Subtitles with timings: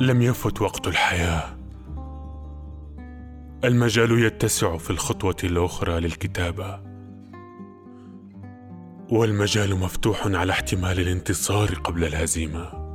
[0.00, 1.56] لم يفت وقت الحياة.
[3.64, 6.80] المجال يتسع في الخطوة الأخرى للكتابة.
[9.10, 12.86] والمجال مفتوح على احتمال الانتصار قبل الهزيمة.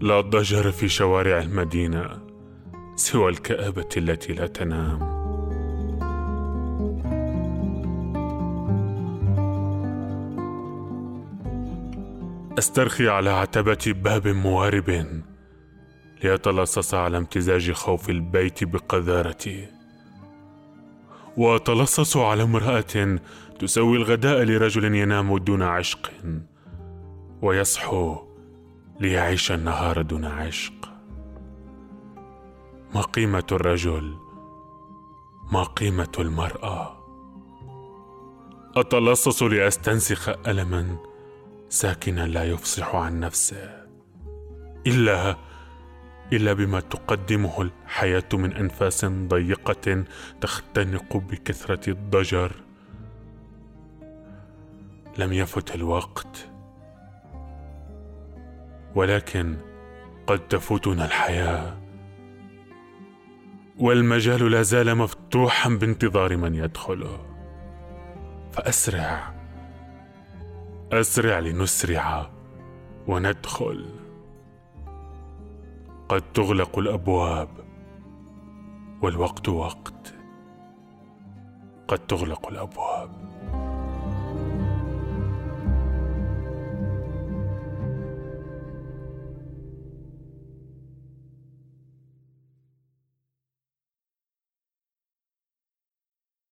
[0.00, 2.08] لا ضجر في شوارع المدينة
[2.96, 5.16] سوى الكآبة التي لا تنام.
[12.58, 15.06] أسترخي على عتبة باب موارب
[16.24, 19.68] ليتلصص على امتزاج خوف البيت بقذارتي.
[21.36, 23.18] وأتلصص على امرأة
[23.58, 26.10] تسوي الغداء لرجل ينام دون عشق
[27.42, 28.16] ويصحو
[29.00, 30.72] ليعيش النهار دون عشق.
[32.94, 34.16] ما قيمة الرجل؟
[35.52, 36.96] ما قيمة المرأة؟
[38.76, 40.96] أتلصص لأستنسخ ألما
[41.68, 43.86] ساكنا لا يفصح عن نفسه.
[44.86, 45.36] إلا
[46.32, 50.04] إلا بما تقدمه الحياة من أنفاس ضيقة
[50.40, 52.52] تختنق بكثرة الضجر.
[55.18, 56.48] لم يفت الوقت
[58.94, 59.56] ولكن
[60.26, 61.76] قد تفوتنا الحياة.
[63.78, 67.26] والمجال لا زال مفتوحا بانتظار من يدخله.
[68.52, 69.34] فأسرع
[70.92, 72.30] أسرع لنسرع
[73.06, 74.05] وندخل.
[76.08, 77.48] قد تغلق الأبواب
[79.02, 80.14] والوقت وقت.
[81.88, 83.25] قد تغلق الأبواب.